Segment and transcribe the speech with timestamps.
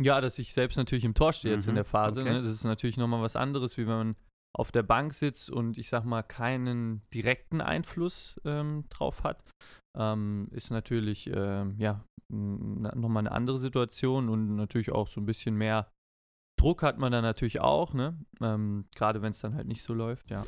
[0.00, 2.20] Ja, dass ich selbst natürlich im Tor stehe jetzt in Mhm, der Phase.
[2.20, 2.32] okay.
[2.32, 2.38] Ne?
[2.42, 4.16] Das ist natürlich nochmal was anderes, wie wenn man
[4.56, 9.42] auf der Bank sitzt und ich sag mal keinen direkten Einfluss ähm, drauf hat.
[9.98, 15.54] Ähm, ist natürlich ähm, ja nochmal eine andere Situation und natürlich auch so ein bisschen
[15.56, 15.90] mehr
[16.60, 18.18] Druck hat man dann natürlich auch, ne?
[18.40, 20.44] Ähm, Gerade wenn es dann halt nicht so läuft, ja.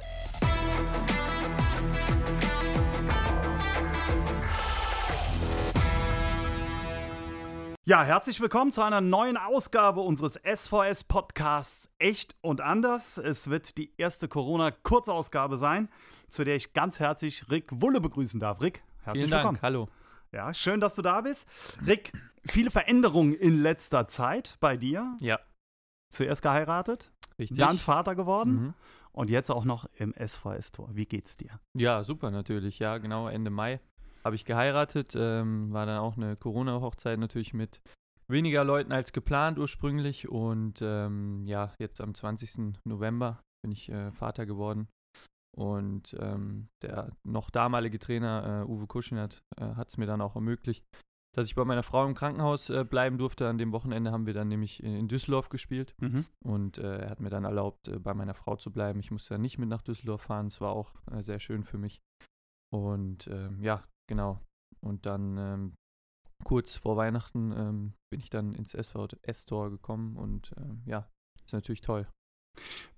[7.91, 13.19] Ja, herzlich willkommen zu einer neuen Ausgabe unseres SVS-Podcasts Echt und Anders.
[13.19, 15.89] Es wird die erste Corona-Kurzausgabe sein,
[16.29, 18.63] zu der ich ganz herzlich Rick Wulle begrüßen darf.
[18.63, 19.63] Rick, herzlich Vielen Dank, willkommen.
[19.63, 19.89] hallo.
[20.31, 21.49] Ja, schön, dass du da bist.
[21.85, 22.13] Rick,
[22.47, 25.17] viele Veränderungen in letzter Zeit bei dir.
[25.19, 25.41] Ja,
[26.11, 27.59] Zuerst geheiratet, richtig.
[27.59, 28.75] dann Vater geworden Mhm.
[29.11, 30.91] und jetzt auch noch im SVS-Tor.
[30.93, 31.59] Wie geht's dir?
[31.75, 32.79] Ja, super natürlich.
[32.79, 33.27] Ja, genau.
[33.27, 33.81] Ende Mai
[34.25, 35.15] habe ich geheiratet.
[35.17, 37.81] Ähm, war dann auch eine Corona-Hochzeit natürlich mit
[38.29, 40.29] weniger Leuten als geplant ursprünglich.
[40.29, 42.79] Und ähm, ja, jetzt am 20.
[42.85, 44.89] November bin ich äh, Vater geworden.
[45.57, 50.37] Und ähm, der noch damalige Trainer äh, Uwe Kuschnert äh, hat es mir dann auch
[50.37, 50.87] ermöglicht,
[51.35, 53.49] dass ich bei meiner Frau im Krankenhaus äh, bleiben durfte.
[53.49, 55.95] An dem Wochenende haben wir dann nämlich in Düsseldorf gespielt.
[55.99, 56.25] Mhm.
[56.45, 59.01] Und äh, er hat mir dann erlaubt, äh, bei meiner Frau zu bleiben.
[59.01, 60.47] Ich musste dann nicht mit nach Düsseldorf fahren.
[60.47, 62.01] Es war auch sehr schön für mich.
[62.73, 64.41] Und ähm, ja, genau.
[64.81, 65.75] Und dann ähm,
[66.45, 71.09] kurz vor Weihnachten ähm, bin ich dann ins SV-Tor gekommen und ähm, ja,
[71.45, 72.07] ist natürlich toll.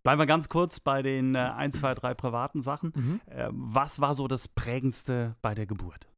[0.02, 2.92] Bleiben wir ganz kurz bei den äh, 1, 2, 3 privaten Sachen.
[3.26, 6.08] Äh, was war so das Prägendste bei der Geburt?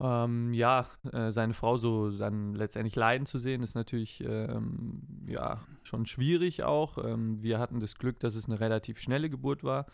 [0.00, 5.66] Ähm, ja, äh, seine Frau so dann letztendlich leiden zu sehen, ist natürlich ähm, ja
[5.82, 6.96] schon schwierig auch.
[7.04, 9.86] Ähm, wir hatten das Glück, dass es eine relativ schnelle Geburt war.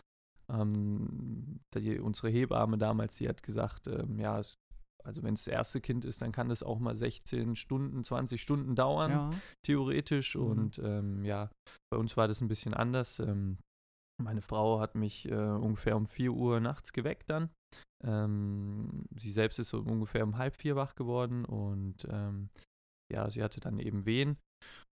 [0.49, 4.41] Ähm, die, unsere Hebamme damals, die hat gesagt, ähm, ja,
[5.03, 8.41] also wenn es das erste Kind ist, dann kann das auch mal 16 Stunden, 20
[8.41, 9.29] Stunden dauern Ja.
[9.63, 10.35] theoretisch.
[10.35, 10.41] Mhm.
[10.43, 11.49] Und ähm, ja,
[11.91, 13.19] bei uns war das ein bisschen anders.
[13.19, 13.57] Ähm,
[14.21, 17.49] meine Frau hat mich äh, ungefähr um 4 Uhr nachts geweckt dann.
[18.03, 22.49] Ähm, sie selbst ist so ungefähr um halb vier wach geworden und ähm,
[23.11, 24.37] ja, sie hatte dann eben Wehen.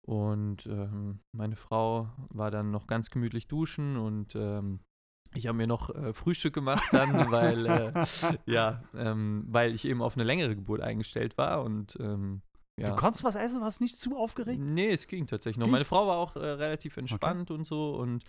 [0.07, 4.79] Und ähm, meine Frau war dann noch ganz gemütlich duschen und ähm,
[5.33, 8.05] ich habe mir noch äh, Frühstück gemacht dann, weil äh,
[8.45, 12.41] ja, ähm, weil ich eben auf eine längere Geburt eingestellt war und ähm,
[12.77, 12.91] ja.
[12.91, 14.61] Du konntest was essen, was nicht zu aufgeregt?
[14.61, 15.65] Nee, es ging tatsächlich noch.
[15.65, 15.73] Ging?
[15.73, 17.91] Meine Frau war auch äh, relativ entspannt und so.
[17.95, 18.23] Und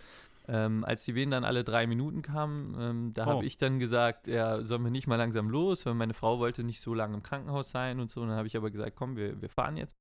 [0.49, 3.29] ähm, als die Wehen dann alle drei Minuten kamen, ähm, da Oh.
[3.29, 6.65] habe ich dann gesagt, ja, sollen wir nicht mal langsam los, weil meine Frau wollte
[6.65, 8.19] nicht so lange im Krankenhaus sein und so.
[8.19, 9.95] Und dann habe ich aber gesagt, komm, wir, wir fahren jetzt.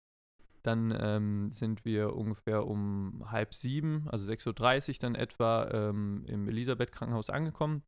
[0.62, 6.48] Dann ähm, sind wir ungefähr um halb sieben, also 6.30 Uhr dann etwa ähm, im
[6.48, 7.82] Elisabeth-Krankenhaus angekommen.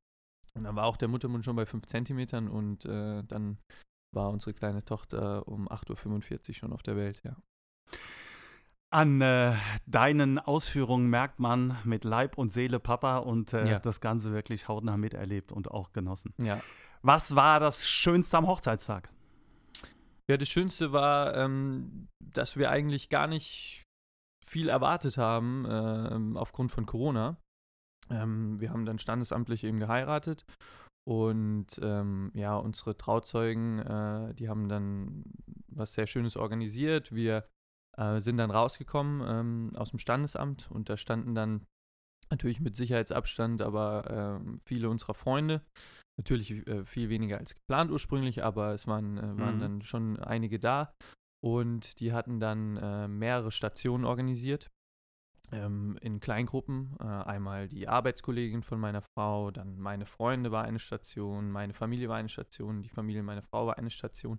[0.54, 3.58] Und dann war auch der Muttermund schon bei 5 Zentimetern und äh, dann
[4.14, 7.36] war unsere kleine Tochter um 8.45 Uhr schon auf der Welt, ja.
[8.90, 9.54] An äh,
[9.86, 13.78] deinen Ausführungen merkt man mit Leib und Seele Papa und äh, Ja.
[13.78, 16.34] das Ganze wirklich hautnah miterlebt und auch genossen.
[16.36, 16.60] Ja,
[17.00, 19.08] Was war das Schönste am Hochzeitstag?
[20.32, 23.84] Ja, das Schönste war, ähm, dass wir eigentlich gar nicht
[24.42, 27.36] viel erwartet haben ähm, aufgrund von Corona.
[28.08, 30.46] Ähm, wir haben dann standesamtlich eben geheiratet
[31.06, 35.22] und ähm, ja, unsere Trauzeugen, äh, die haben dann
[35.68, 37.12] was sehr Schönes organisiert.
[37.12, 37.46] Wir
[37.98, 41.66] äh, sind dann rausgekommen ähm, aus dem Standesamt und da standen dann
[42.30, 45.60] natürlich mit Sicherheitsabstand, aber ähm, viele unserer Freunde.
[46.18, 49.60] Natürlich äh, viel weniger als geplant ursprünglich, aber es waren, äh, waren Mhm.
[49.60, 50.94] dann schon einige da.
[51.42, 54.70] Und die hatten dann äh, mehrere Stationen organisiert
[55.52, 56.96] ähm, in Kleingruppen.
[57.00, 62.08] Äh, einmal die Arbeitskollegin von meiner Frau, dann meine Freunde war eine Station, meine Familie
[62.08, 64.38] war eine Station, die Familie meiner Frau war eine Station.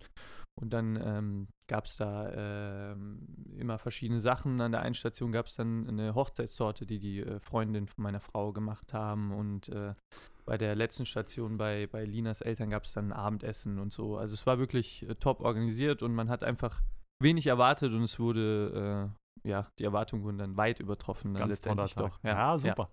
[0.55, 3.25] Und dann ähm, gab es da ähm,
[3.57, 4.61] immer verschiedene Sachen.
[4.61, 8.19] An der einen Station gab es dann eine Hochzeitstorte, die die äh, Freundin von meiner
[8.19, 9.31] Frau gemacht haben.
[9.31, 9.95] Und äh,
[10.45, 14.17] bei der letzten Station bei, bei Linas Eltern gab es dann ein Abendessen und so.
[14.17, 16.81] Also es war wirklich äh, top organisiert und man hat einfach
[17.19, 21.33] wenig erwartet und es wurde, äh, ja, die Erwartungen wurden dann weit übertroffen.
[21.33, 22.23] Dann Ganz toller letztendlich doch.
[22.23, 22.89] Ja, super.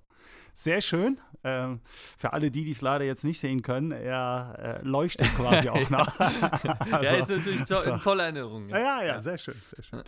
[0.53, 1.21] Sehr schön.
[1.43, 1.81] Ähm,
[2.19, 5.89] für alle, die die es leider jetzt nicht sehen können, er äh, leuchtet quasi auch
[5.91, 6.21] noch.
[6.65, 7.91] ja, Also, ist natürlich to so.
[7.93, 8.69] eine tolle Erinnerung.
[8.69, 10.03] Ja, ja, ja, sehr schön, sehr schön.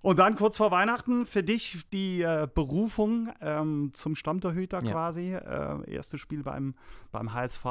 [0.00, 4.90] Und dann kurz vor Weihnachten für dich die äh, Berufung ähm, zum Stammtorhüter Ja.
[4.90, 5.32] quasi.
[5.34, 6.74] Äh, erstes Spiel beim,
[7.12, 7.64] beim HSV.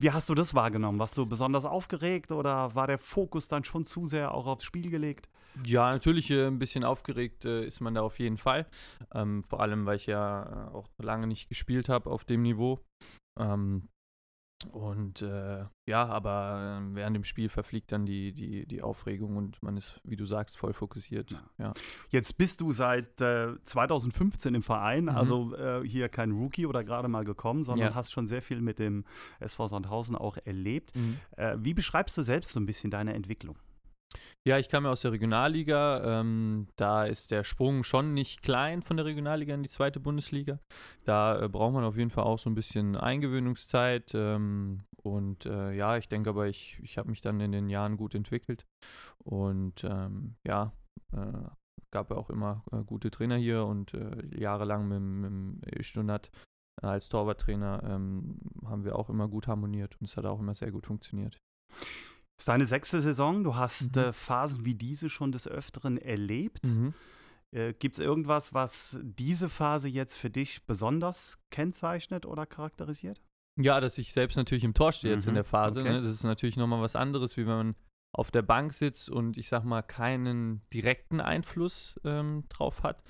[0.00, 0.98] Wie hast du das wahrgenommen?
[0.98, 4.90] Warst du besonders aufgeregt oder war der Fokus dann schon zu sehr auch aufs Spiel
[4.90, 5.28] gelegt?
[5.64, 8.66] Ja, natürlich äh, ein bisschen aufgeregt äh, ist man da auf jeden Fall.
[9.14, 12.80] Ähm, vor allem, weil ich ja äh, auch lange nicht gespielt habe auf dem Niveau.
[13.38, 13.88] Ähm,
[14.72, 19.62] Und äh, ja, aber äh, während dem Spiel verfliegt dann die, die, die Aufregung und
[19.62, 21.30] man ist, wie du sagst, voll fokussiert.
[21.30, 21.42] Ja.
[21.58, 21.74] ja.
[22.10, 25.10] Jetzt bist du seit äh, 2015 im Verein, mhm.
[25.10, 27.94] also äh, hier kein Rookie oder gerade mal gekommen, sondern ja.
[27.94, 29.04] hast schon sehr viel mit dem
[29.40, 30.94] SV Sandhausen auch erlebt.
[30.94, 31.18] Mhm.
[31.36, 33.56] Äh, wie beschreibst du selbst so ein bisschen deine Entwicklung?
[34.44, 36.20] Ja, ich kam ja aus der Regionalliga.
[36.20, 40.58] Ähm, da ist der Sprung schon nicht klein von der Regionalliga in die zweite Bundesliga.
[41.04, 44.12] Da äh, braucht man auf jeden Fall auch so ein bisschen Eingewöhnungszeit.
[44.14, 47.96] Ähm, und äh, ja, ich denke aber, ich, ich habe mich dann in den Jahren
[47.96, 48.66] gut entwickelt.
[49.18, 50.72] Und ähm, ja,
[51.12, 51.48] äh,
[51.90, 56.30] gab ja auch immer äh, gute Trainer hier und äh, jahrelang mit, mit Stunat
[56.82, 60.70] als Torwarttrainer ähm, haben wir auch immer gut harmoniert und es hat auch immer sehr
[60.70, 61.38] gut funktioniert
[62.40, 63.44] ist deine sechste Saison.
[63.44, 64.02] Du hast mhm.
[64.02, 66.66] äh, Phasen wie diese schon des Öfteren erlebt.
[66.66, 66.94] Mhm.
[67.54, 73.20] Äh, Gibt es irgendwas, was diese Phase jetzt für dich besonders kennzeichnet oder charakterisiert?
[73.60, 75.36] Ja, dass ich selbst natürlich im Tor stehe jetzt in mhm.
[75.36, 75.80] der Phase.
[75.80, 75.90] Okay.
[75.90, 76.00] Ne?
[76.00, 77.74] Das ist natürlich nochmal was anderes, wie wenn man
[78.16, 83.04] auf der Bank sitzt und ich sag mal keinen direkten Einfluss ähm, drauf hat.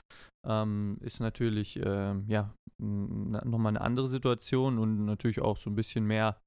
[0.46, 6.04] Ähm, ist natürlich ähm, ja nochmal eine andere Situation und natürlich auch so ein bisschen
[6.04, 6.40] mehr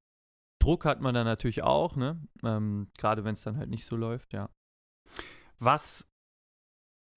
[0.64, 2.26] Druck hat man dann natürlich auch, ne?
[2.42, 4.50] Ähm, Gerade wenn es dann halt nicht so läuft, ja.
[5.60, 6.08] Was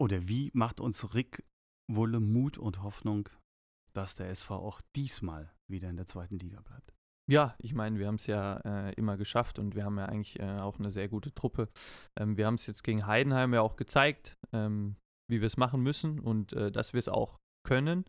[0.01, 1.45] oder wie macht uns Rick
[1.89, 3.29] Wulle Mut und Hoffnung,
[3.93, 6.93] dass der SV auch diesmal wieder in der zweiten Liga bleibt?
[7.31, 10.41] Ja, ich meine, wir haben es ja äh, immer geschafft und wir haben ja eigentlich
[10.41, 11.69] äh, auch eine sehr gute Truppe.
[12.19, 14.97] Ähm, wir haben es jetzt gegen Heidenheim ja auch gezeigt, ähm,
[15.29, 18.05] wie wir es machen müssen und äh, dass wir es auch können.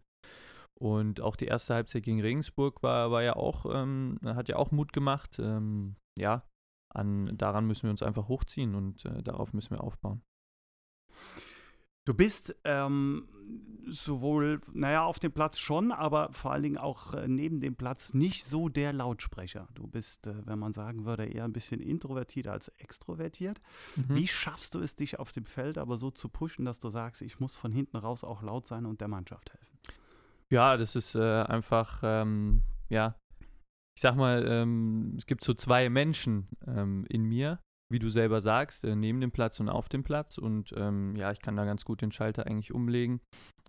[0.79, 4.71] Und auch die erste Halbzeit gegen Regensburg war, war ja auch, ähm, hat ja auch
[4.71, 5.39] Mut gemacht.
[5.39, 6.43] Ähm, ja,
[6.89, 10.21] an, daran müssen wir uns einfach hochziehen und äh, darauf müssen wir aufbauen.
[12.05, 13.27] Du bist ähm,
[13.87, 18.13] sowohl, naja, auf dem Platz schon, aber vor allen Dingen auch äh, neben dem Platz
[18.13, 19.67] nicht so der Lautsprecher.
[19.73, 23.59] Du bist, äh, wenn man sagen würde, eher ein bisschen introvertiert als extrovertiert.
[23.95, 24.15] Mhm.
[24.15, 27.21] Wie schaffst du es, dich auf dem Feld aber so zu pushen, dass du sagst,
[27.21, 29.77] ich muss von hinten raus auch laut sein und der Mannschaft helfen?
[30.51, 33.17] Ja, das ist äh, einfach, ähm, ja,
[33.97, 37.59] ich sag mal, ähm, es gibt so zwei Menschen ähm, in mir,
[37.91, 40.37] wie du selber sagst, äh, neben dem Platz und auf dem Platz.
[40.37, 43.21] Und ähm, ja, ich kann da ganz gut den Schalter eigentlich umlegen.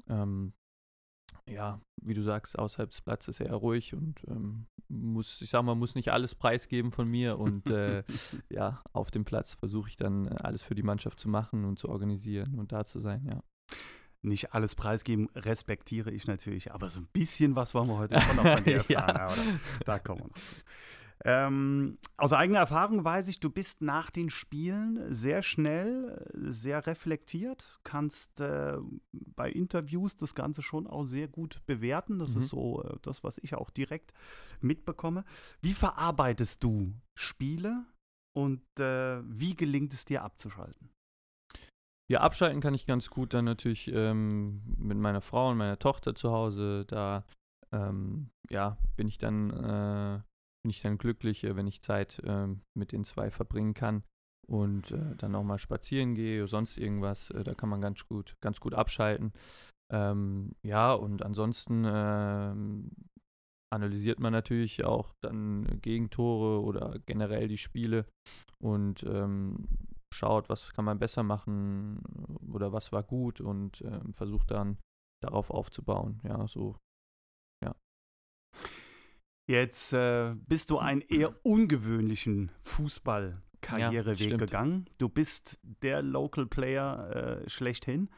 [0.08, 0.52] Ähm,
[1.48, 5.74] ja, wie du sagst, außerhalb des Platzes eher ruhig und ähm, muss, ich sag mal,
[5.74, 7.38] muss nicht alles preisgeben von mir.
[7.38, 8.04] Und äh,
[8.50, 11.78] ja, auf dem Platz versuche ich dann äh, alles für die Mannschaft zu machen und
[11.78, 13.42] zu organisieren und da zu sein, ja
[14.22, 18.36] nicht alles preisgeben, respektiere ich natürlich, aber so ein bisschen was wollen wir heute schon
[18.36, 19.16] noch von dir erfahren.
[19.16, 19.60] ja.
[19.84, 20.54] da kommen wir noch zu.
[21.24, 27.80] Ähm, aus eigener Erfahrung weiß ich, du bist nach den Spielen sehr schnell, sehr reflektiert,
[27.82, 28.76] kannst äh,
[29.12, 32.20] bei Interviews das Ganze schon auch sehr gut bewerten.
[32.20, 32.38] Das mhm.
[32.38, 34.12] ist so äh, das, was ich auch direkt
[34.60, 35.24] mitbekomme.
[35.60, 37.84] Wie verarbeitest du Spiele
[38.32, 40.90] und äh, wie gelingt es dir abzuschalten?
[42.10, 46.14] Ja, abschalten kann ich ganz gut dann natürlich ähm, mit meiner Frau und meiner Tochter
[46.14, 46.86] zu Hause.
[46.86, 47.24] Da
[47.70, 50.20] ähm, ja, bin ich dann äh,
[50.62, 54.04] bin ich dann glücklich, äh, wenn ich Zeit äh, mit den zwei verbringen kann
[54.46, 57.30] und äh, dann auch mal spazieren gehe oder sonst irgendwas.
[57.30, 59.32] Äh, da kann man ganz gut, ganz gut abschalten.
[59.92, 62.90] Ähm, ja, und ansonsten ähm,
[63.70, 68.06] analysiert man natürlich auch dann Gegentore oder generell die Spiele
[68.58, 69.68] und ähm,
[70.14, 72.02] schaut, was kann man besser machen
[72.52, 74.78] oder was war gut und äh, versucht dann
[75.22, 76.20] darauf aufzubauen.
[76.24, 76.76] Ja, so,
[77.64, 77.74] ja.
[79.48, 84.86] Jetzt äh, bist du einen eher ungewöhnlichen Fußballkarriereweg ja, gegangen.
[84.98, 88.10] Du bist der Local Player äh, schlechthin.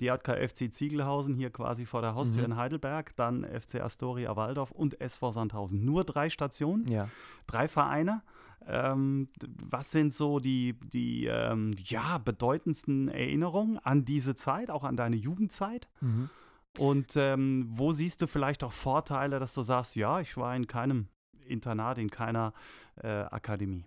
[0.00, 2.52] Die JKFC Ziegelhausen hier quasi vor der Haustür mhm.
[2.52, 5.84] in Heidelberg, dann FC Astoria Waldorf und SV Sandhausen.
[5.84, 7.08] Nur drei Stationen, ja.
[7.46, 8.22] drei Vereine.
[8.66, 14.96] Ähm, was sind so die, die ähm, ja, bedeutendsten Erinnerungen an diese Zeit, auch an
[14.96, 15.88] deine Jugendzeit?
[16.00, 16.30] Mhm.
[16.78, 20.66] Und ähm, wo siehst du vielleicht auch Vorteile, dass du sagst, ja, ich war in
[20.66, 21.08] keinem
[21.46, 22.52] Internat, in keiner
[22.96, 23.84] äh, Akademie?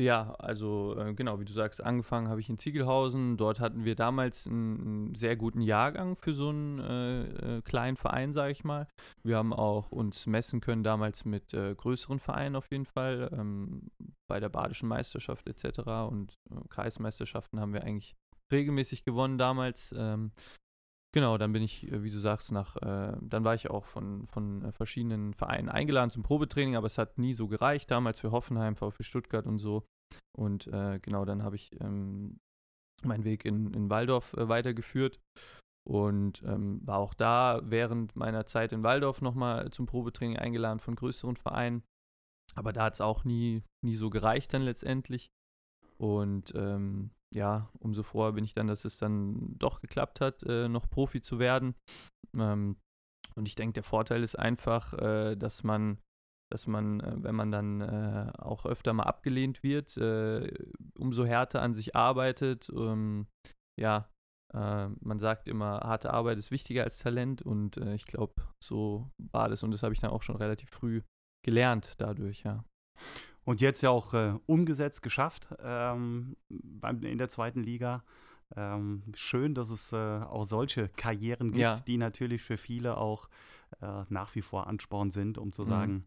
[0.00, 3.36] Ja, also äh, genau, wie du sagst, angefangen habe ich in Ziegelhausen.
[3.36, 7.96] Dort hatten wir damals einen, einen sehr guten Jahrgang für so einen äh, äh, kleinen
[7.96, 8.88] Verein, sage ich mal.
[9.22, 13.30] Wir haben auch uns messen können damals mit äh, größeren Vereinen auf jeden Fall.
[13.32, 13.92] Ähm,
[14.26, 15.78] bei der Badischen Meisterschaft etc.
[16.10, 18.16] und äh, Kreismeisterschaften haben wir eigentlich
[18.50, 19.94] regelmäßig gewonnen damals.
[19.96, 20.32] Ähm,
[21.14, 24.26] Genau, dann bin ich, äh, wie du sagst, nach, äh, dann war ich auch von,
[24.26, 28.32] von äh, verschiedenen Vereinen eingeladen zum Probetraining, aber es hat nie so gereicht, damals für
[28.32, 29.86] Hoffenheim, VfB Stuttgart und so.
[30.36, 32.40] Und äh, genau, dann habe ich ähm,
[33.04, 35.20] meinen Weg in, in Waldorf äh, weitergeführt
[35.88, 40.96] und ähm, war auch da während meiner Zeit in Waldorf nochmal zum Probetraining eingeladen von
[40.96, 41.84] größeren Vereinen.
[42.56, 45.28] Aber da hat es auch nie, nie so gereicht dann letztendlich.
[45.96, 50.68] Und ähm, ja, umso froher bin ich dann, dass es dann doch geklappt hat, äh,
[50.68, 51.74] noch Profi zu werden.
[52.36, 52.76] Ähm,
[53.34, 55.98] und ich denke, der Vorteil ist einfach, äh, dass man,
[56.52, 60.52] dass man, äh, wenn man dann äh, auch öfter mal abgelehnt wird, äh,
[60.96, 62.70] umso härter an sich arbeitet.
[62.72, 63.26] Ähm,
[63.80, 64.08] ja,
[64.54, 69.48] äh, man sagt immer, harte Arbeit ist wichtiger als Talent und ich glaube, so war
[69.48, 71.02] das und das habe ich dann auch schon relativ früh
[71.44, 72.64] gelernt dadurch, ja.
[73.44, 78.04] Und jetzt ja auch äh, umgesetzt, geschafft ähm, beim, in der zweiten Liga.
[78.56, 81.80] Ähm, schön, dass es äh, auch solche Karrieren gibt, ja.
[81.80, 83.28] die natürlich für viele auch
[83.80, 85.68] äh, nach wie vor Ansporn sind, um zu mhm.
[85.68, 86.04] sagen,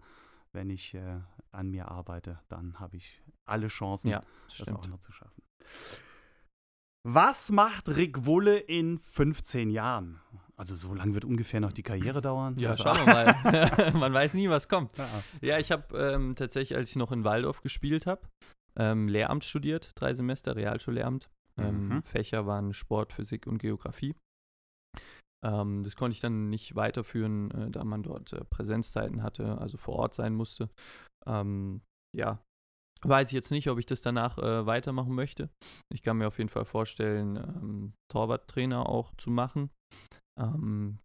[0.53, 1.19] wenn ich äh,
[1.51, 5.43] an mir arbeite, dann habe ich alle Chancen, ja, das, das auch noch zu schaffen.
[7.03, 10.19] Was macht Rick Wulle in 15 Jahren?
[10.59, 12.57] Also so lange wird ungefähr noch die Karriere dauern.
[12.57, 13.93] Ja, also, schauen wir mal.
[13.99, 14.97] Man weiß nie, was kommt.
[14.97, 15.07] Ja,
[15.41, 18.27] ja ich habe ähm, tatsächlich, als ich noch in Waldorf gespielt habe,
[18.75, 21.29] ähm, Lehramt studiert, drei Semester, Realschullehramt.
[21.59, 22.01] Ähm, mhm.
[22.01, 24.15] Fächer waren Sport, Physik und Geografie.
[25.45, 29.77] Ähm, das konnte ich dann nicht weiterführen, äh, da man dort äh, Präsenzzeiten hatte, also
[29.77, 30.69] vor Ort sein musste.
[31.25, 31.81] Ähm,
[32.15, 32.39] ja,
[33.03, 35.49] Weiß ich jetzt nicht, ob ich das danach äh, weitermachen möchte.
[35.93, 39.69] Ich kann mir auf jeden Fall vorstellen, ähm, Torwarttrainer auch zu machen.
[40.37, 40.99] Ähm,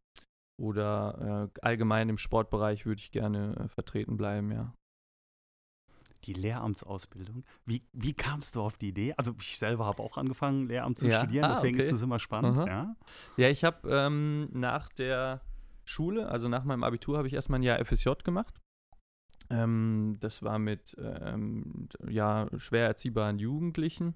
[0.58, 4.74] oder äh, allgemein im Sportbereich würde ich gerne äh, vertreten bleiben, ja.
[6.24, 7.44] Die Lehramtsausbildung.
[7.64, 9.12] Wie, wie kamst du auf die Idee?
[9.16, 11.18] Also ich selber habe auch angefangen, Lehramt zu ja.
[11.18, 11.86] studieren, ah, deswegen okay.
[11.86, 12.58] ist es immer spannend.
[12.58, 12.94] Ja,
[13.36, 15.40] ja ich habe ähm, nach der
[15.84, 18.60] Schule, also nach meinem Abitur, habe ich erstmal ein Jahr FSJ gemacht.
[19.50, 24.14] Ähm, das war mit ähm, ja, schwer erziehbaren Jugendlichen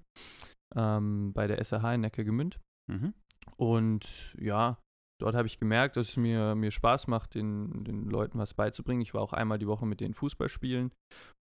[0.75, 2.59] ähm, bei der SAH in Neckargemünd.
[2.89, 3.13] Mhm.
[3.57, 4.77] Und ja,
[5.19, 9.01] dort habe ich gemerkt, dass es mir, mir Spaß macht, den, den Leuten was beizubringen.
[9.01, 10.91] Ich war auch einmal die Woche mit denen Fußball spielen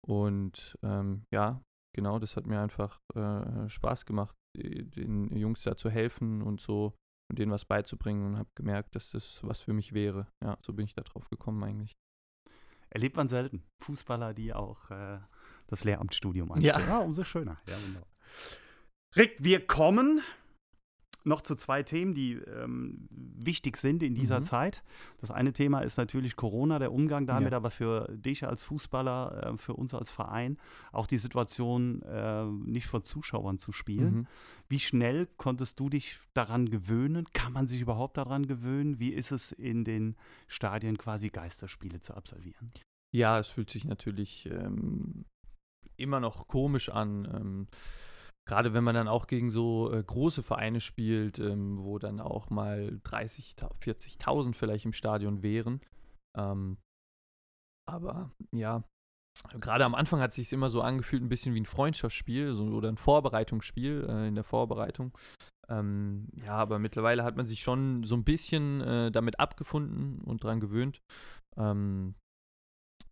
[0.06, 1.62] und ähm, ja,
[1.96, 6.94] genau, das hat mir einfach äh, Spaß gemacht, den Jungs da zu helfen und so
[7.30, 10.28] und denen was beizubringen und habe gemerkt, dass das was für mich wäre.
[10.44, 11.94] Ja, so bin ich da drauf gekommen eigentlich.
[12.90, 13.64] Erlebt man selten.
[13.84, 15.20] Fußballer, die auch äh,
[15.68, 16.80] das Lehramtsstudium anstreben.
[16.80, 16.88] Ja.
[16.88, 17.60] ja, umso schöner.
[17.68, 18.10] Ja, wunderbar.
[19.16, 20.22] Rick, wir kommen
[21.26, 24.44] noch zu zwei Themen, die ähm, wichtig sind in dieser mhm.
[24.44, 24.84] Zeit.
[25.20, 27.58] Das eine Thema ist natürlich Corona, der Umgang damit, ja.
[27.58, 30.58] aber für dich als Fußballer, äh, für uns als Verein,
[30.92, 34.14] auch die Situation, äh, nicht vor Zuschauern zu spielen.
[34.14, 34.28] Mhm.
[34.70, 37.26] Wie schnell konntest du dich daran gewöhnen?
[37.34, 39.00] Kann man sich überhaupt daran gewöhnen?
[39.00, 40.16] Wie ist es in den
[40.48, 42.72] Stadien quasi Geisterspiele zu absolvieren?
[43.12, 45.26] Ja, es fühlt sich natürlich ähm,
[45.98, 47.26] immer noch komisch an.
[47.34, 47.68] Ähm,
[48.48, 52.50] Gerade wenn man dann auch gegen so äh, große Vereine spielt, ähm, wo dann auch
[52.50, 55.82] mal 30, 40.000 vielleicht im Stadion wären.
[56.38, 56.78] Ähm,
[57.88, 58.84] aber ja,
[59.60, 62.66] gerade am Anfang hat es sich immer so angefühlt, ein bisschen wie ein Freundschaftsspiel so,
[62.66, 65.18] oder ein Vorbereitungsspiel äh, in der Vorbereitung.
[65.68, 70.44] Ähm, ja, aber mittlerweile hat man sich schon so ein bisschen äh, damit abgefunden und
[70.44, 71.02] dran gewöhnt.
[71.58, 72.16] Ähm,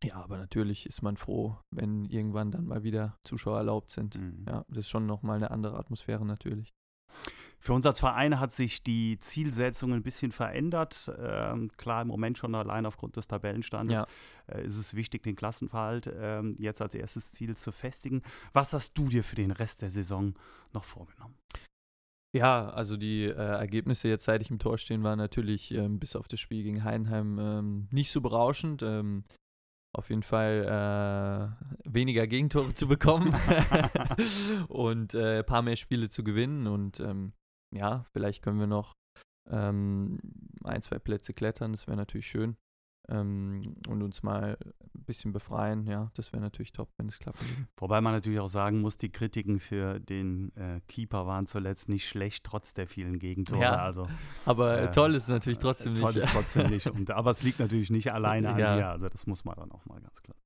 [0.04, 4.16] ja, aber natürlich ist man froh, wenn irgendwann dann mal wieder Zuschauer erlaubt sind.
[4.20, 4.46] Mhm.
[4.48, 6.74] Ja, das ist schon nochmal eine andere Atmosphäre natürlich.
[7.60, 11.10] Für uns als Verein hat sich die Zielsetzung ein bisschen verändert.
[11.18, 14.54] Ähm, klar, im Moment schon allein aufgrund des Tabellenstandes ja.
[14.54, 18.22] äh, ist es wichtig, den Klassenverhalt äh, jetzt als erstes Ziel zu festigen.
[18.52, 20.34] Was hast du dir für den Rest der Saison
[20.74, 21.36] noch vorgenommen?
[22.36, 26.18] Ja, also die äh, Ergebnisse jetzt, seit ich im Tor stehen, waren natürlich ähm, bis
[26.18, 28.82] auf das Spiel gegen Heidenheim ähm, nicht so berauschend.
[28.82, 29.24] Ähm,
[29.94, 33.34] auf jeden Fall äh, weniger Gegentore zu bekommen
[34.68, 36.68] und äh, ein paar mehr Spiele zu gewinnen.
[36.68, 37.34] Und ähm,
[37.72, 38.94] ja, vielleicht können wir noch
[39.50, 40.20] ähm,
[40.64, 42.58] ein, zwei Plätze klettern, das wäre natürlich schön
[43.10, 45.86] ähm, und uns mal ein bisschen befreien.
[45.88, 47.40] Ja, das wäre natürlich top, wenn es klappt.
[47.78, 52.08] Wobei man natürlich auch sagen muss, die Kritiken für den äh, Keeper waren zuletzt nicht
[52.08, 53.62] schlecht, trotz der vielen Gegentore.
[53.62, 54.08] Ja, also,
[54.46, 56.14] aber äh, toll ist es natürlich trotzdem toll nicht.
[56.14, 56.88] Toll ist trotzdem nicht.
[56.92, 58.90] Und, aber es liegt natürlich nicht alleine an dir.
[58.90, 60.38] Also das muss man dann auch mal ganz klar.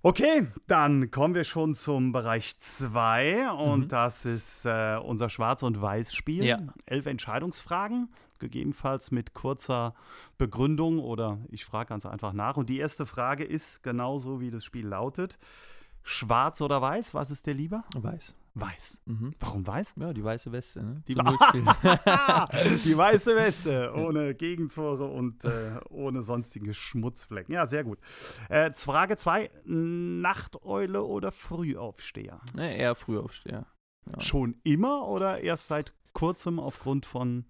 [0.00, 3.88] Okay, dann kommen wir schon zum Bereich 2 und mhm.
[3.88, 6.44] das ist äh, unser Schwarz- und Weiß-Spiel.
[6.44, 6.58] Ja.
[6.86, 9.94] Elf Entscheidungsfragen gegebenenfalls mit kurzer
[10.38, 12.56] Begründung oder ich frage ganz einfach nach.
[12.56, 15.38] Und die erste Frage ist genauso, wie das Spiel lautet.
[16.04, 17.14] Schwarz oder weiß?
[17.14, 17.82] Was ist dir lieber?
[17.96, 18.36] Weiß.
[18.60, 19.02] Weiß.
[19.06, 19.34] Mhm.
[19.40, 19.94] Warum weiß?
[19.98, 20.82] Ja, die weiße Weste.
[20.82, 21.02] Ne?
[21.06, 21.14] Die,
[22.84, 27.54] die, weiße Weste, ohne Gegentore und äh, ohne sonstige Schmutzflecken.
[27.54, 27.98] Ja, sehr gut.
[28.48, 32.40] Äh, Frage 2: Nachteule oder Frühaufsteher?
[32.54, 33.66] Ne, eher Frühaufsteher.
[34.10, 34.20] Ja.
[34.20, 37.44] Schon immer oder erst seit kurzem aufgrund von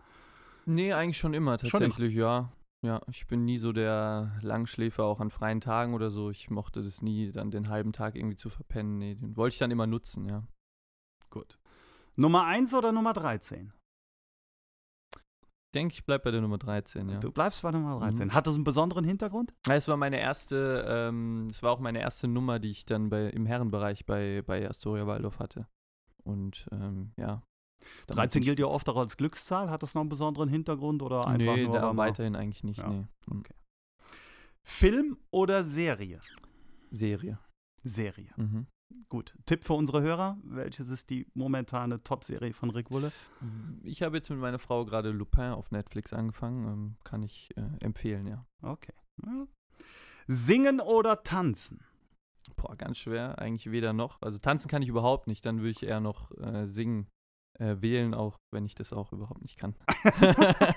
[0.66, 2.12] Nee, eigentlich schon immer tatsächlich, schon immer.
[2.12, 2.52] ja.
[2.80, 6.30] Ja, ich bin nie so der Langschläfer, auch an freien Tagen oder so.
[6.30, 8.98] Ich mochte das nie, dann den halben Tag irgendwie zu verpennen.
[8.98, 10.46] Nee, den wollte ich dann immer nutzen, ja.
[11.30, 11.58] Gut.
[12.16, 13.72] Nummer 1 oder Nummer 13?
[15.14, 17.18] Ich denke, ich bleibe bei der Nummer 13, ja.
[17.18, 18.28] Du bleibst bei Nummer 13.
[18.28, 18.34] Mhm.
[18.34, 19.52] Hat das einen besonderen Hintergrund?
[19.66, 23.10] Ja, Es war meine erste, ähm, es war auch meine erste Nummer, die ich dann
[23.10, 25.66] bei, im Herrenbereich bei, bei Astoria Waldorf hatte.
[26.24, 27.42] Und ähm, ja.
[28.06, 29.68] damit 13 bin gilt ja oft auch als Glückszahl.
[29.68, 32.88] Hat das noch einen besonderen Hintergrund oder einfach nee, nur da weiterhin eigentlich nicht, Ja,
[32.88, 33.06] nee.
[33.26, 33.42] Mhm.
[34.62, 36.20] Film oder Serie?
[36.90, 37.38] Serie.
[37.84, 38.32] Serie.
[38.36, 38.66] Mhm.
[39.08, 39.34] Gut.
[39.46, 40.38] Tipp für unsere Hörer.
[40.44, 43.12] Welches ist die momentane Top-Serie von Rick Wulle?
[43.82, 46.66] Ich habe jetzt mit meiner Frau gerade Lupin auf Netflix angefangen.
[46.66, 48.44] Ähm, kann ich äh, empfehlen, ja.
[48.62, 48.94] Okay.
[49.24, 49.46] Ja.
[50.26, 51.84] Singen oder tanzen?
[52.56, 53.38] Boah, ganz schwer.
[53.38, 54.20] Eigentlich weder noch.
[54.20, 55.44] Also tanzen kann ich überhaupt nicht.
[55.44, 57.08] Dann würde ich eher noch äh, singen
[57.58, 59.74] äh, wählen, auch wenn ich das auch überhaupt nicht kann.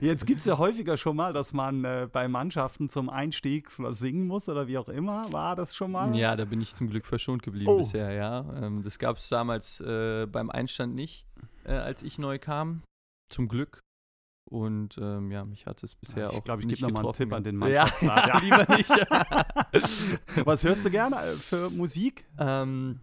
[0.00, 3.98] Jetzt gibt es ja häufiger schon mal, dass man äh, bei Mannschaften zum Einstieg was
[3.98, 5.30] singen muss oder wie auch immer.
[5.32, 6.14] War das schon mal?
[6.16, 7.78] Ja, da bin ich zum Glück verschont geblieben Oh.
[7.78, 8.44] bisher, ja.
[8.62, 11.26] Ähm, das gab es damals äh, beim Einstand nicht,
[11.64, 12.82] äh, als ich neu kam.
[13.30, 13.80] Zum Glück.
[14.50, 17.14] Und ähm, ja, mich hat es bisher ich auch glaube, ich nicht gebe nochmal einen.
[17.14, 18.28] Tipp an den ja, Mannschaftsrat.
[18.28, 18.90] ja, lieber nicht.
[20.46, 22.24] Was hörst du gerne äh, für Musik?
[22.38, 23.00] ähm,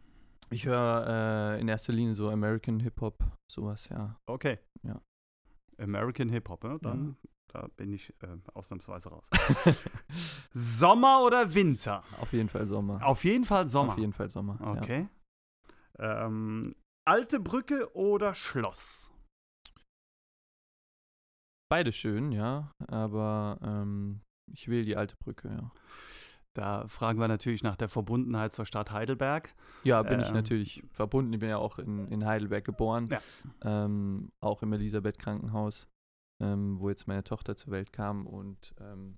[0.49, 4.19] ich höre äh, in erster Linie so American Hip-Hop, sowas, ja.
[4.25, 4.59] Okay.
[4.83, 5.01] Ja.
[5.77, 6.79] American Hip-Hop, ne?
[6.81, 7.17] dann
[7.51, 9.29] da bin ich äh, ausnahmsweise raus.
[10.53, 12.03] Sommer oder Winter?
[12.19, 13.03] Auf jeden Fall Sommer.
[13.03, 13.93] Auf jeden Fall Sommer.
[13.93, 14.59] Auf jeden Fall Sommer.
[14.61, 14.71] Ja.
[14.73, 15.07] Okay.
[15.97, 16.75] Ähm,
[17.07, 19.11] alte Brücke oder Schloss?
[21.71, 22.71] Beide schön, ja.
[22.87, 24.21] Aber ähm,
[24.53, 25.71] ich wähle die alte Brücke, ja.
[26.55, 29.53] Da fragen wir natürlich nach der Verbundenheit zur Stadt Heidelberg.
[29.83, 30.33] Ja, bin ich Ähm.
[30.33, 31.31] natürlich verbunden.
[31.33, 33.07] Ich bin ja auch in, in Heidelberg geboren.
[33.07, 33.19] Ja.
[33.61, 35.87] Ähm, auch im Elisabeth-Krankenhaus,
[36.41, 38.25] ähm, wo jetzt meine Tochter zur Welt kam.
[38.25, 39.17] Und ähm,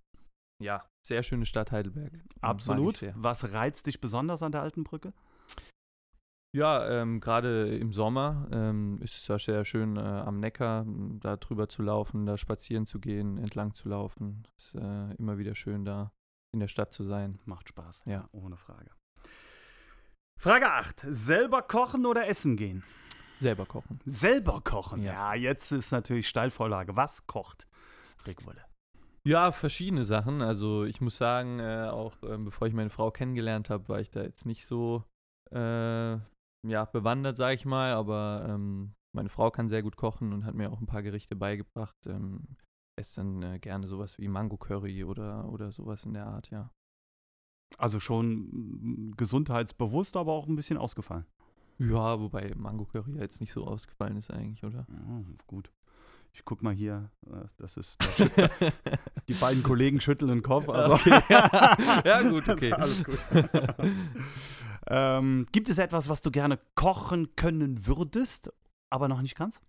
[0.62, 2.14] ja, sehr schöne Stadt Heidelberg.
[2.14, 3.02] Ich Absolut.
[3.16, 5.14] Was reizt dich besonders an der alten Brücke?
[6.54, 10.86] Ja, ähm, gerade im Sommer ähm, ist es ja sehr schön, äh, am Neckar
[11.22, 14.44] da drüber zu laufen, da spazieren zu gehen, entlang zu laufen.
[14.58, 16.12] Ist äh, immer wieder schön, da
[16.54, 17.40] in der Stadt zu sein.
[17.46, 18.04] Macht Spaß.
[18.06, 18.28] Ja.
[18.32, 18.92] Ohne Frage.
[20.40, 21.02] Frage 8.
[21.08, 22.84] Selber kochen oder essen gehen?
[23.40, 24.00] Selber kochen.
[24.06, 25.02] Selber kochen.
[25.02, 25.36] Ja, Ja.
[25.36, 26.96] jetzt ist natürlich Steilvorlage.
[26.96, 27.68] Was kocht
[28.26, 28.64] Rick Wolle?
[29.24, 30.42] Ja, verschiedene Sachen.
[30.42, 34.10] Also ich muss sagen, äh, auch ähm, bevor ich meine Frau kennengelernt habe, war ich
[34.10, 35.04] da jetzt nicht so
[35.52, 36.14] äh,
[36.68, 37.94] ja, bewandert, sage ich mal.
[37.94, 41.36] Aber ähm, meine Frau kann sehr gut kochen und hat mir auch ein paar Gerichte
[41.36, 41.96] beigebracht.
[42.08, 42.58] Ähm,
[43.02, 46.72] esse dann äh, gerne sowas wie Mango Curry oder, oder sowas in der Art, ja.
[47.78, 51.26] Also schon mm, gesundheitsbewusst, aber auch ein bisschen ausgefallen.
[51.80, 54.86] Ja, wobei Mango Curry ja jetzt nicht so ausgefallen ist eigentlich, oder?
[54.90, 55.72] Ja, gut.
[56.34, 57.10] Ich guck mal hier.
[57.28, 58.02] äh, Das ist.
[58.02, 58.32] da schütt-
[59.28, 60.70] Die beiden Kollegen schütteln den Kopf.
[60.70, 60.94] Also.
[60.94, 61.22] Okay.
[62.06, 62.72] Ja, gut, Das okay.
[62.74, 63.20] Alles gut.
[64.88, 68.52] ähm, gibt es etwas, was du gerne kochen können würdest,
[68.90, 69.62] aber noch nicht kannst?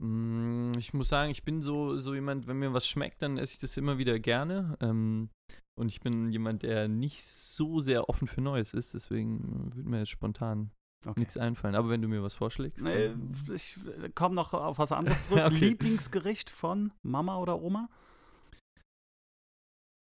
[0.00, 3.54] Mm, Ich muss sagen, ich bin so, so jemand, wenn mir was schmeckt, dann esse
[3.54, 4.76] ich das immer wieder gerne.
[4.80, 5.30] Ähm,
[5.78, 9.98] und ich bin jemand, der nicht so sehr offen für Neues ist, deswegen würde mir
[10.00, 10.70] jetzt spontan
[11.04, 11.18] Okay.
[11.18, 11.74] nichts einfallen.
[11.74, 12.84] Aber wenn du mir was vorschlägst.
[12.84, 13.12] Nee,
[13.52, 13.76] ich
[14.14, 15.42] komme noch auf was anderes zurück.
[15.46, 15.56] Okay.
[15.70, 17.88] Lieblingsgericht von Mama oder Oma?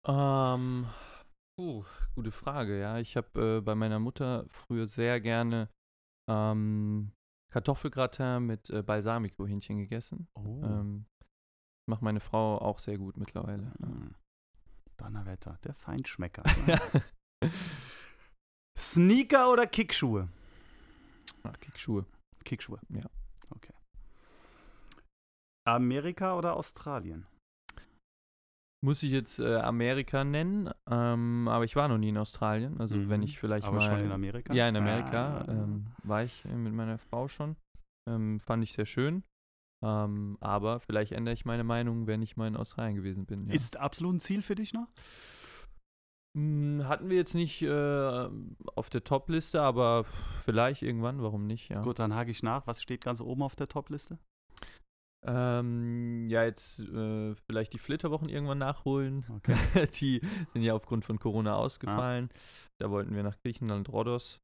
[0.08, 0.86] Ähm,
[1.58, 1.84] puh,
[2.15, 2.99] gute Frage, ja.
[2.99, 5.69] Ich habe äh, bei meiner Mutter früher sehr gerne
[6.30, 7.12] ähm,
[7.52, 10.28] Kartoffelgratin mit äh, Balsamico-Hähnchen gegessen.
[10.34, 10.62] Oh.
[10.64, 11.06] Ähm,
[11.88, 13.72] macht meine Frau auch sehr gut mittlerweile.
[13.80, 13.88] Ja.
[13.88, 14.16] Hm.
[14.98, 16.44] Donnerwetter, der Feinschmecker.
[16.66, 17.52] ne?
[18.78, 20.30] Sneaker oder Kickschuhe?
[21.44, 22.06] Ah, Kickschuhe.
[22.44, 22.80] Kickschuhe.
[22.90, 23.10] Ja.
[23.50, 23.74] Okay.
[25.68, 27.26] Amerika oder Australien?
[28.84, 32.80] Muss ich jetzt äh, Amerika nennen, ähm, aber ich war noch nie in Australien.
[32.80, 33.10] Also Mhm.
[33.10, 33.82] wenn ich vielleicht Aber mal.
[33.88, 34.54] schon in Amerika?
[34.54, 35.52] Ja, in Amerika Ah.
[35.52, 37.56] ähm, war ich äh, mit meiner Frau schon.
[38.10, 39.24] Ähm, fand ich sehr schön.
[39.84, 43.48] Ähm, aber vielleicht ändere ich meine Meinung, wenn ich mal in Australien gewesen bin.
[43.48, 43.54] Ja.
[43.54, 44.88] Ist absolut ein Ziel für dich noch?
[46.38, 48.30] Hm, hatten wir jetzt nicht äh,
[48.76, 50.06] auf der Top-Liste, aber
[50.44, 51.70] vielleicht irgendwann, warum nicht?
[51.70, 52.65] Ja, Gut, dann hake ich nach.
[52.67, 54.17] Was steht ganz oben auf der Top-Liste?
[55.23, 59.25] Ähm, ja jetzt äh, vielleicht die Flitterwochen irgendwann nachholen.
[59.38, 59.55] Okay.
[59.99, 60.21] die
[60.53, 62.29] sind ja aufgrund von Corona ausgefallen.
[62.79, 64.39] Da wollten wir nach Griechenland, Rhodos.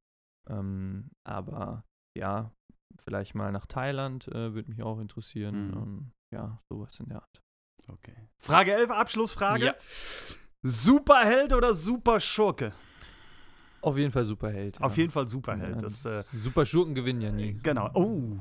[0.48, 1.84] Ähm, aber
[2.16, 2.52] ja,
[2.98, 5.68] vielleicht mal nach Thailand äh, würde mich auch interessieren.
[5.68, 5.76] Mhm.
[5.76, 7.42] Ähm, ja, sowas in der Art.
[7.88, 8.28] okay.
[8.38, 9.66] Frage 11, Abschlussfrage.
[9.66, 9.74] Ja.
[10.62, 12.72] Superheld oder Superschurke?
[13.80, 14.80] Auf jeden Fall Superheld.
[14.80, 15.02] Auf ja.
[15.02, 15.76] jeden Fall Superheld.
[15.76, 17.54] Ja, das, äh, Super Schurken gewinnen ja nie.
[17.62, 17.90] Genau.
[17.94, 18.38] Oh.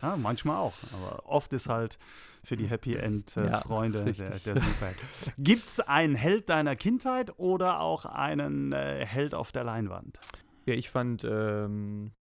[0.00, 0.74] Ja, manchmal auch.
[0.92, 1.98] Aber oft ist halt
[2.44, 4.42] für die Happy End-Freunde Ja, äh, der, richtig.
[4.44, 4.96] der Superheld.
[5.38, 10.18] Gibt es einen Held deiner Kindheit oder auch einen äh, Held auf der Leinwand?
[10.66, 12.12] Ja, ich fand ähm,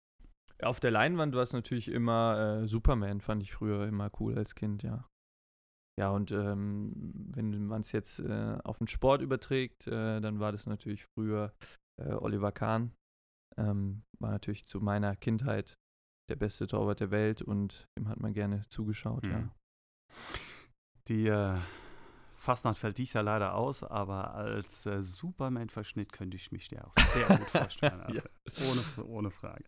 [0.61, 4.55] auf der Leinwand war es natürlich immer äh, Superman, fand ich früher immer cool als
[4.55, 5.07] Kind, ja.
[5.99, 10.51] Ja, und ähm, wenn man es jetzt äh, auf den Sport überträgt, äh, dann war
[10.51, 11.53] das natürlich früher
[12.01, 12.91] äh, Oliver Kahn.
[13.57, 15.77] Ähm, war natürlich zu meiner Kindheit
[16.29, 19.31] der beste Torwart der Welt und dem hat man gerne zugeschaut, Mhm.
[19.31, 19.49] ja.
[21.07, 21.57] Die äh,
[22.35, 26.93] Fastnacht fällt dich ja leider aus, aber als äh, Superman-Verschnitt könnte ich mich dir auch
[27.13, 28.01] sehr gut vorstellen.
[28.01, 28.21] Also,
[28.97, 29.63] ohne, ohne Frage.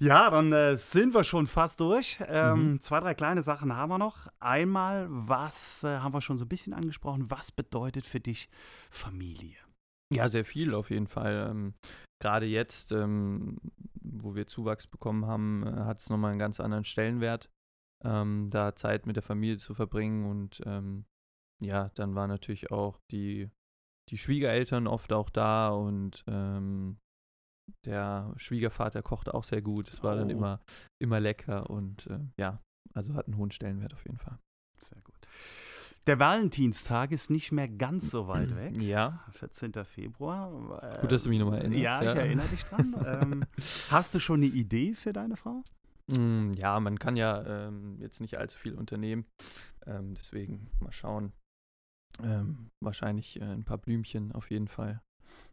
[0.00, 2.18] Ja, dann äh, sind wir schon fast durch.
[2.26, 2.80] Ähm, Mhm.
[2.80, 4.28] Zwei, drei kleine Sachen haben wir noch.
[4.38, 8.48] Einmal, was äh, haben wir schon so ein bisschen angesprochen, was bedeutet für dich
[8.90, 9.56] Familie?
[10.14, 11.48] Ja, sehr viel auf jeden Fall.
[11.50, 11.74] Ähm,
[12.22, 13.58] Gerade jetzt, ähm,
[14.22, 17.50] wo wir Zuwachs bekommen haben, äh, hat es nochmal einen ganz anderen Stellenwert,
[18.04, 20.24] ähm, da Zeit mit der Familie zu verbringen.
[20.30, 21.04] Und ähm,
[21.60, 23.50] ja, dann waren natürlich auch die,
[24.10, 26.98] die Schwiegereltern oft auch da und ähm,
[27.84, 29.88] der Schwiegervater kochte auch sehr gut.
[29.88, 30.32] Es war dann Oh.
[30.32, 30.60] immer,
[30.98, 32.62] immer lecker und äh, ja,
[32.94, 34.38] also hat einen hohen Stellenwert auf jeden Fall.
[34.80, 35.26] Sehr gut.
[36.06, 38.80] Der Valentinstag ist nicht mehr ganz so weit weg.
[38.80, 39.72] Ja, 14.
[39.84, 40.82] Februar.
[40.82, 42.14] Äh, Gut, dass du mich noch mal erinnerst, Ja, ich ja.
[42.14, 42.94] erinnere dich dran.
[43.06, 43.44] ähm,
[43.90, 45.62] hast du schon eine Idee für deine Frau?
[46.06, 49.26] Mm, Ja, man kann ja ähm, jetzt nicht allzu viel unternehmen.
[49.86, 51.32] Ähm, deswegen mal schauen.
[52.22, 55.02] Ähm, wahrscheinlich äh, ein paar Blümchen auf jeden Fall.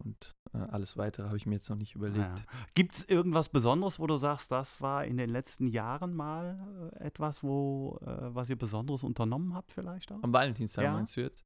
[0.04, 2.46] Und äh, alles weitere habe ich mir jetzt noch nicht überlegt.
[2.74, 7.06] Gibt es irgendwas Besonderes, wo du sagst, das war in den letzten Jahren mal äh,
[7.06, 10.22] etwas, wo, äh, was ihr Besonderes unternommen habt vielleicht auch?
[10.24, 10.94] Am Valentinstag Ja.
[10.94, 11.46] meinst du jetzt?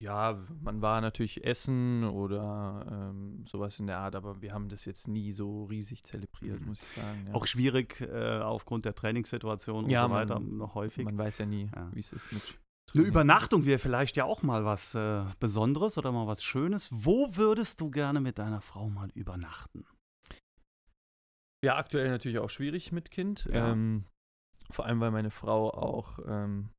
[0.00, 4.84] Ja, man war natürlich essen oder ähm, sowas in der Art, aber wir haben das
[4.84, 6.66] jetzt nie so riesig zelebriert, Mhm.
[6.66, 7.26] muss ich sagen.
[7.28, 7.34] Ja.
[7.34, 11.04] Auch schwierig äh, aufgrund der Trainingssituation und Ja, so weiter man- noch häufig.
[11.04, 11.88] Man weiß ja nie, Ja.
[11.92, 12.42] wie es ist mit.
[12.92, 13.02] Eine.
[13.02, 16.88] Übernachtung wäre vielleicht ja auch mal was äh, Besonderes oder mal was Schönes.
[16.92, 19.86] Wo würdest du gerne mit deiner Frau mal übernachten?
[21.64, 23.46] Ja, aktuell natürlich auch schwierig mit Kind.
[23.46, 23.72] Ja.
[23.72, 24.04] Ähm,
[24.70, 26.70] vor allem, weil meine Frau auch ähm,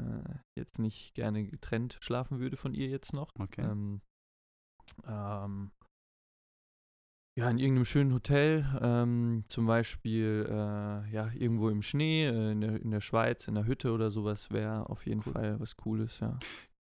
[0.00, 3.32] äh, jetzt nicht gerne getrennt schlafen würde von ihr jetzt noch.
[3.38, 3.62] Okay.
[3.62, 4.00] Ähm,
[5.06, 5.72] ähm,
[7.38, 10.52] ja, in irgendeinem schönen Hotel, ähm, zum Beispiel äh,
[11.12, 14.50] ja, irgendwo im Schnee, äh, in, der, in der Schweiz, in der Hütte oder sowas
[14.50, 15.32] wäre auf jeden Cool.
[15.32, 16.38] Fall was Cooles, ja.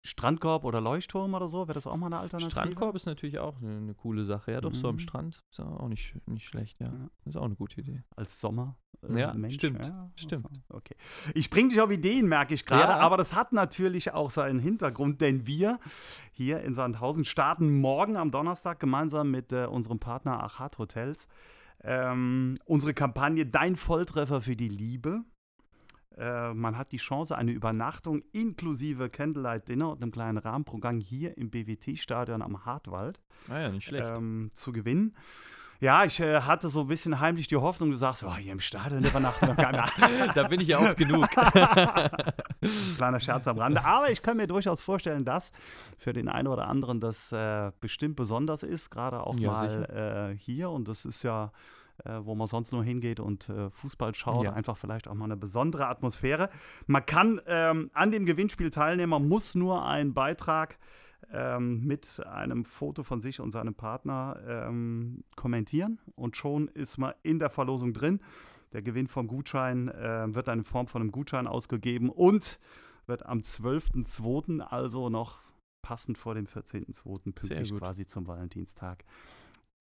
[0.05, 2.51] Strandkorb oder Leuchtturm oder so, wäre das auch mal eine Alternative?
[2.51, 4.51] Strandkorb ist natürlich auch eine, eine coole Sache.
[4.51, 4.99] Ja, doch, so am Mhm.
[4.99, 6.87] Strand ist auch nicht, nicht schlecht, ja.
[6.87, 7.09] Ja.
[7.25, 8.03] Ist auch eine gute Idee.
[8.17, 8.75] Als Sommer.
[9.09, 9.55] äh, Ja, Mensch.
[9.55, 10.45] stimmt, Ja, stimmt.
[10.45, 10.95] also, Okay.
[11.33, 12.99] Ich bringe dich auf Ideen, merke ich gerade, Ja.
[12.99, 15.79] aber das hat natürlich auch seinen Hintergrund, denn wir
[16.33, 21.27] hier in Sandhausen starten morgen am Donnerstag gemeinsam mit äh, unserem Partner Achat Hotels
[21.85, 25.23] ähm, unsere Kampagne Dein Volltreffer für die Liebe.
[26.17, 31.37] Äh, man hat die Chance, eine Übernachtung inklusive Candlelight Dinner und einem kleinen Rahmenprogramm hier
[31.37, 34.07] im BWT-Stadion am Hartwald Ah ja, nicht schlecht.
[34.15, 35.15] ähm, zu gewinnen.
[35.79, 38.61] Ja, ich äh, hatte so ein bisschen heimlich die Hoffnung, du sagst, oh, hier im
[38.61, 39.83] Stadion übernachten wir keiner.
[40.35, 41.27] da bin ich ja oft genug.
[42.97, 43.83] Kleiner Scherz am Rande.
[43.83, 45.51] Aber ich kann mir durchaus vorstellen, dass
[45.97, 50.37] für den einen oder anderen das äh, bestimmt besonders ist, gerade auch Ja, mal äh,
[50.37, 50.69] hier.
[50.69, 51.51] Und das ist ja,
[52.05, 54.53] äh, wo man sonst nur hingeht und äh, Fußball schaut, Ja.
[54.53, 56.49] einfach vielleicht auch mal eine besondere Atmosphäre.
[56.87, 60.77] Man kann ähm, an dem Gewinnspiel teilnehmen, man muss nur einen Beitrag
[61.31, 67.13] ähm, mit einem Foto von sich und seinem Partner ähm, kommentieren und schon ist man
[67.23, 68.19] in der Verlosung drin.
[68.73, 72.59] Der Gewinn vom Gutschein äh, wird dann in Form von einem Gutschein ausgegeben und
[73.05, 75.39] wird am 12.02., also noch
[75.81, 77.33] passend vor dem 14.02.
[77.33, 79.03] pünktlich quasi zum Valentinstag,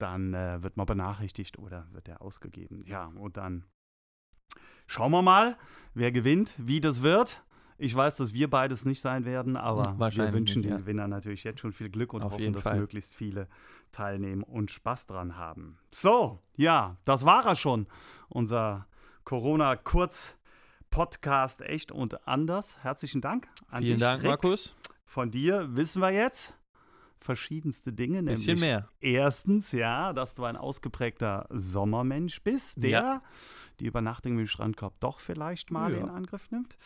[0.02, 2.84] dann äh, wird man benachrichtigt oder wird er ausgegeben.
[2.86, 3.64] Ja, und dann
[4.86, 5.56] schauen wir mal,
[5.94, 7.42] wer gewinnt, wie das wird.
[7.78, 10.78] Ich weiß, dass wir beides nicht sein werden, aber wir Wahrscheinlich wünschen den ja.
[10.78, 12.78] Gewinner natürlich jetzt schon viel Glück und Auf hoffen, dass Fall.
[12.78, 13.48] möglichst viele
[13.90, 15.78] teilnehmen und Spaß dran haben.
[15.90, 17.86] So, ja, das war er schon.
[18.28, 18.86] Unser
[19.24, 22.78] Corona-Kurz-Podcast echt und anders.
[22.82, 23.48] Herzlichen Dank.
[23.68, 24.30] An Vielen dich, Dank, Rick.
[24.30, 24.76] Markus.
[25.04, 26.54] Von dir wissen wir jetzt
[27.24, 28.22] verschiedenste Dinge.
[28.22, 28.88] Bisschen nämlich mehr.
[29.00, 33.22] Erstens, ja, dass du ein ausgeprägter Sommermensch bist, der Ja.
[33.80, 35.98] die Übernachtung im Strandkorb doch vielleicht mal Ja.
[35.98, 36.76] in Angriff nimmt.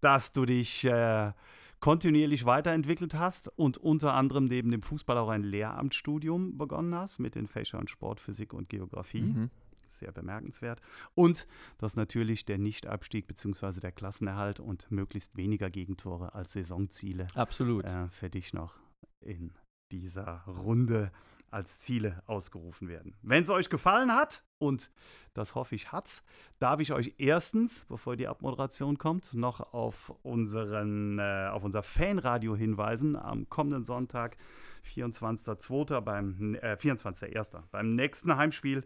[0.00, 1.32] Dass du dich äh,
[1.80, 7.34] kontinuierlich weiterentwickelt hast und unter anderem neben dem Fußball auch ein Lehramtsstudium begonnen hast mit
[7.34, 9.22] den Fächern Sport, Physik und Geografie.
[9.22, 9.50] Mhm.
[9.88, 10.80] Sehr bemerkenswert.
[11.14, 11.46] Und
[11.78, 13.78] dass natürlich der Nichtabstieg bzw.
[13.80, 17.84] der Klassenerhalt und möglichst weniger Gegentore als Saisonziele Absolut.
[17.84, 18.74] äh, für dich noch
[19.20, 19.52] in
[19.90, 21.10] dieser Runde
[21.50, 23.14] als Ziele ausgerufen werden.
[23.22, 24.90] Wenn es euch gefallen hat, und
[25.34, 26.22] das hoffe ich hat's,
[26.58, 32.56] darf ich euch erstens, bevor die Abmoderation kommt, noch auf, unseren, äh, auf unser Fanradio
[32.56, 33.16] hinweisen.
[33.16, 34.36] Am kommenden Sonntag,
[34.84, 36.00] 24.02.
[36.00, 37.62] beim äh, 24.01.
[37.70, 38.84] beim nächsten Heimspiel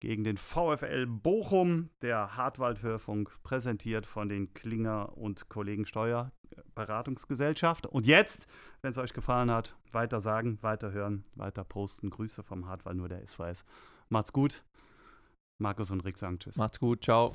[0.00, 5.84] gegen den VfL Bochum, der Hartwald-Hörfunk, präsentiert von den Klinger und Kollegen
[6.50, 7.86] Steuerberatungsgesellschaft.
[7.86, 8.46] Und jetzt,
[8.82, 12.10] wenn es euch gefallen hat, weiter sagen, weiter hören, weiter posten.
[12.10, 13.64] Grüße vom Hartwald, nur der SVS.
[14.08, 14.62] Macht's gut.
[15.58, 16.56] Markus und Rick sagen Tschüss.
[16.56, 17.32] Macht's gut, ciao.